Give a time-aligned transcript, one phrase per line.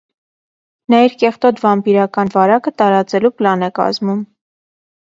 [0.93, 4.27] Նա իր կեղտոտ վամպիրական վարակը տարածելու պլան է կազմում։